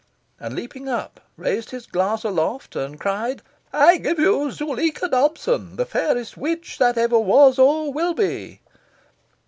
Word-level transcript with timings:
and, 0.39 0.55
leaping 0.55 0.89
up, 0.89 1.19
raised 1.37 1.69
his 1.69 1.85
glass 1.85 2.23
aloft 2.23 2.75
and 2.75 2.99
cried 2.99 3.43
"I 3.71 3.97
give 3.97 4.17
you 4.17 4.49
Zuleika 4.49 5.07
Dobson, 5.07 5.75
the 5.75 5.85
fairest 5.85 6.35
witch 6.35 6.79
that 6.79 6.97
ever 6.97 7.19
was 7.19 7.59
or 7.59 7.93
will 7.93 8.15
be!" 8.15 8.61